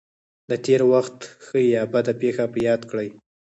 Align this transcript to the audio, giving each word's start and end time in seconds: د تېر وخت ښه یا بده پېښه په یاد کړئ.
د 0.49 0.51
تېر 0.65 0.81
وخت 0.91 1.17
ښه 1.45 1.59
یا 1.75 1.83
بده 1.93 2.13
پېښه 2.21 2.45
په 2.53 2.59
یاد 2.67 2.81
کړئ. 2.89 3.09